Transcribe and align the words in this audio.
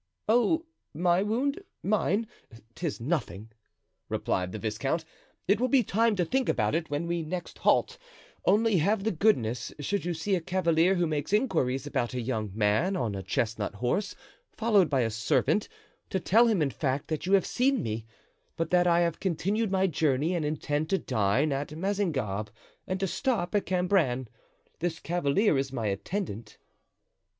"Oh, 0.27 0.65
my 0.95 1.21
wound—mine—'tis 1.21 2.99
nothing," 2.99 3.51
replied 4.09 4.51
the 4.51 4.57
viscount; 4.57 5.05
"it 5.47 5.59
will 5.59 5.67
be 5.67 5.83
time 5.83 6.15
to 6.15 6.25
think 6.25 6.49
about 6.49 6.73
it 6.73 6.89
when 6.89 7.05
we 7.05 7.21
next 7.21 7.59
halt; 7.59 7.99
only 8.43 8.77
have 8.77 9.03
the 9.03 9.11
goodness, 9.11 9.71
should 9.79 10.03
you 10.03 10.15
see 10.15 10.33
a 10.33 10.41
cavalier 10.41 10.95
who 10.95 11.05
makes 11.05 11.31
inquiries 11.31 11.85
about 11.85 12.15
a 12.15 12.19
young 12.19 12.49
man 12.55 12.95
on 12.95 13.13
a 13.13 13.21
chestnut 13.21 13.75
horse 13.75 14.15
followed 14.51 14.89
by 14.89 15.01
a 15.01 15.11
servant, 15.11 15.69
to 16.09 16.19
tell 16.19 16.47
him, 16.47 16.63
in 16.63 16.71
fact, 16.71 17.07
that 17.09 17.27
you 17.27 17.33
have 17.33 17.45
seen 17.45 17.83
me, 17.83 18.03
but 18.57 18.71
that 18.71 18.87
I 18.87 19.01
have 19.01 19.19
continued 19.19 19.69
my 19.69 19.85
journey 19.85 20.33
and 20.33 20.43
intend 20.43 20.89
to 20.89 20.97
dine 20.97 21.51
at 21.51 21.77
Mazingarbe 21.77 22.49
and 22.87 22.99
to 22.99 23.05
stop 23.05 23.53
at 23.53 23.67
Cambrin. 23.67 24.27
This 24.79 24.99
cavalier 24.99 25.59
is 25.59 25.71
my 25.71 25.85
attendant." 25.85 26.57